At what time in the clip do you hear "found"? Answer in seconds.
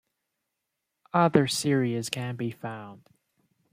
2.49-3.05